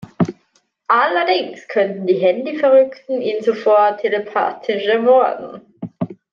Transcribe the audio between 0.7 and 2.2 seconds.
Allerdings können die